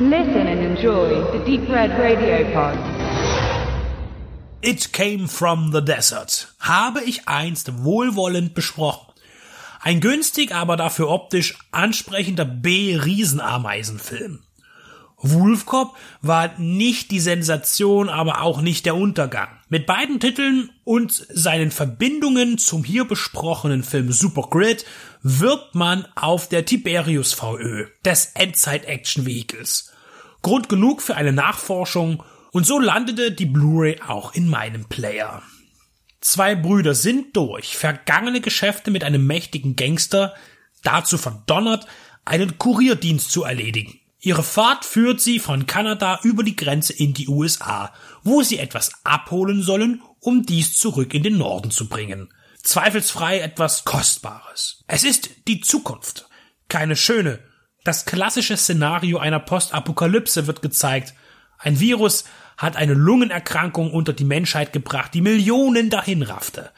[0.00, 2.76] Listen and enjoy the Deep Red Radio Pod.
[4.60, 9.12] It Came from the Desert habe ich einst wohlwollend besprochen.
[9.80, 14.42] Ein günstig, aber dafür optisch ansprechender B-Riesenameisenfilm.
[15.18, 19.48] Wolfcop war nicht die Sensation, aber auch nicht der Untergang.
[19.68, 24.84] Mit beiden Titeln und seinen Verbindungen zum hier besprochenen Film Super Grid
[25.26, 29.90] wirbt man auf der Tiberius VÖ des Endzeit-Action-Vehicles.
[30.42, 35.42] Grund genug für eine Nachforschung und so landete die Blu-ray auch in meinem Player.
[36.20, 40.34] Zwei Brüder sind durch vergangene Geschäfte mit einem mächtigen Gangster
[40.82, 41.86] dazu verdonnert,
[42.26, 43.98] einen Kurierdienst zu erledigen.
[44.20, 48.92] Ihre Fahrt führt sie von Kanada über die Grenze in die USA, wo sie etwas
[49.04, 52.28] abholen sollen, um dies zurück in den Norden zu bringen.
[52.64, 54.82] Zweifelsfrei etwas Kostbares.
[54.86, 56.26] Es ist die Zukunft.
[56.68, 57.38] Keine schöne.
[57.84, 61.12] Das klassische Szenario einer Postapokalypse wird gezeigt.
[61.58, 62.24] Ein Virus
[62.56, 66.70] hat eine Lungenerkrankung unter die Menschheit gebracht, die Millionen dahin raffte.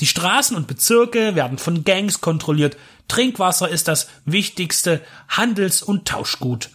[0.00, 2.78] Die Straßen und Bezirke werden von Gangs kontrolliert.
[3.08, 6.70] Trinkwasser ist das wichtigste Handels- und Tauschgut.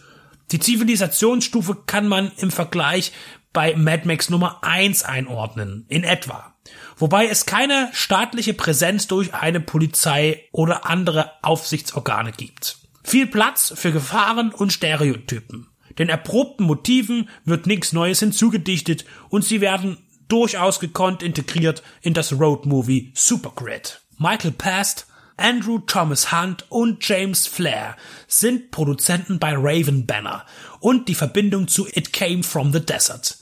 [0.52, 3.12] Die Zivilisationsstufe kann man im Vergleich
[3.52, 6.54] bei Mad Max Nummer 1 einordnen, in etwa.
[6.96, 12.78] Wobei es keine staatliche Präsenz durch eine Polizei oder andere Aufsichtsorgane gibt.
[13.02, 15.68] Viel Platz für Gefahren und Stereotypen.
[15.98, 22.32] Den erprobten Motiven wird nichts Neues hinzugedichtet und sie werden durchaus gekonnt integriert in das
[22.32, 24.00] Roadmovie Supergrid.
[24.16, 25.06] Michael Past,
[25.36, 27.96] Andrew Thomas Hunt und James Flair
[28.28, 30.44] sind Produzenten bei Raven Banner
[30.78, 33.39] und die Verbindung zu It Came from the Desert.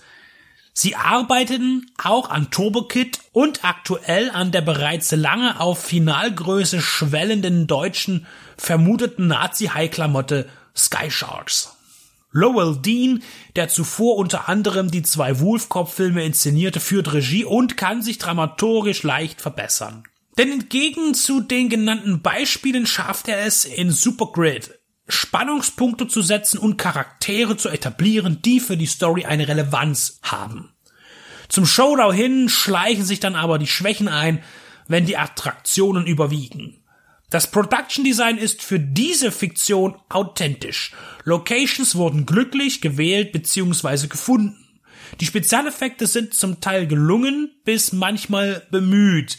[0.80, 7.66] Sie arbeiteten auch an Turbo Kid und aktuell an der bereits lange auf Finalgröße schwellenden
[7.66, 11.74] deutschen vermuteten Nazi-High-Klamotte Sky Sharks.
[12.30, 13.24] Lowell Dean,
[13.56, 19.40] der zuvor unter anderem die zwei Wolfcop-Filme inszenierte, führt Regie und kann sich dramaturgisch leicht
[19.40, 20.04] verbessern.
[20.38, 24.77] Denn entgegen zu den genannten Beispielen schafft er es in Supergrid,
[25.08, 30.72] Spannungspunkte zu setzen und Charaktere zu etablieren, die für die Story eine Relevanz haben.
[31.48, 34.42] Zum Showdown hin schleichen sich dann aber die Schwächen ein,
[34.86, 36.82] wenn die Attraktionen überwiegen.
[37.30, 40.92] Das Production Design ist für diese Fiktion authentisch.
[41.24, 44.06] Locations wurden glücklich gewählt bzw.
[44.06, 44.64] gefunden.
[45.20, 49.38] Die Spezialeffekte sind zum Teil gelungen bis manchmal bemüht.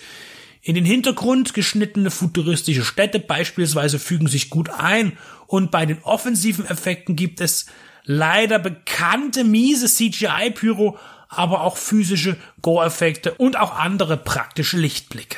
[0.61, 6.65] In den Hintergrund geschnittene futuristische Städte beispielsweise fügen sich gut ein und bei den offensiven
[6.65, 7.67] Effekten gibt es
[8.03, 10.97] leider bekannte miese CGI-Pyro,
[11.29, 15.37] aber auch physische Gore-Effekte und auch andere praktische Lichtblicke.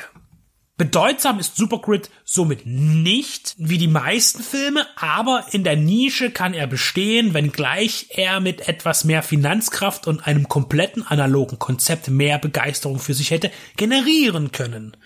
[0.82, 6.66] Bedeutsam ist Supergrid somit nicht wie die meisten Filme, aber in der Nische kann er
[6.66, 13.14] bestehen, wenngleich er mit etwas mehr Finanzkraft und einem kompletten analogen Konzept mehr Begeisterung für
[13.14, 14.96] sich hätte generieren können.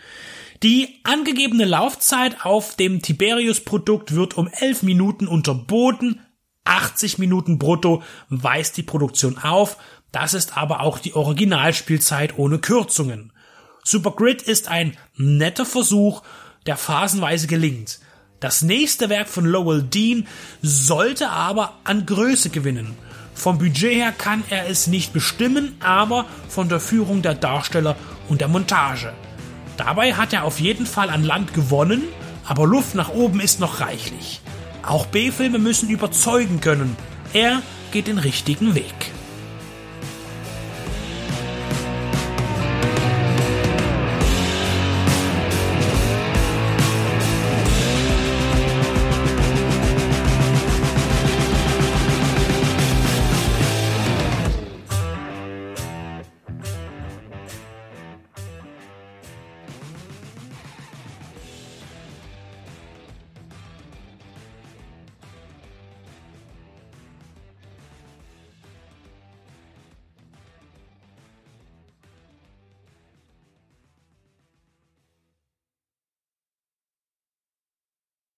[0.62, 6.22] Die angegebene Laufzeit auf dem Tiberius-Produkt wird um 11 Minuten unterboten,
[6.64, 9.76] 80 Minuten brutto weist die Produktion auf,
[10.10, 13.30] das ist aber auch die Originalspielzeit ohne Kürzungen.
[13.88, 16.22] Supergrid ist ein netter Versuch,
[16.66, 18.00] der phasenweise gelingt.
[18.40, 20.26] Das nächste Werk von Lowell Dean
[20.60, 22.96] sollte aber an Größe gewinnen.
[23.36, 27.94] Vom Budget her kann er es nicht bestimmen, aber von der Führung der Darsteller
[28.28, 29.12] und der Montage.
[29.76, 32.02] Dabei hat er auf jeden Fall an Land gewonnen,
[32.44, 34.40] aber Luft nach oben ist noch reichlich.
[34.82, 36.96] Auch B-Filme müssen überzeugen können.
[37.32, 39.15] Er geht den richtigen Weg.